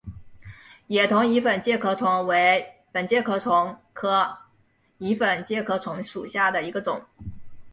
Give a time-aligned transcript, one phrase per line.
[0.87, 4.35] 野桐蚁粉介壳虫为粉介壳虫科
[4.97, 7.03] 蚁粉介壳虫属下的一个种。